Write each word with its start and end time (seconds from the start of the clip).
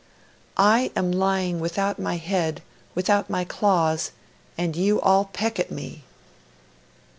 'I 0.57 0.93
am 0.95 1.11
lying 1.11 1.59
without 1.59 1.99
my 1.99 2.17
head, 2.17 2.63
without 2.95 3.29
my 3.29 3.43
claws, 3.45 4.09
and 4.57 4.75
you 4.75 4.99
all 4.99 5.25
peck 5.25 5.59
at 5.59 5.69
me. 5.69 6.03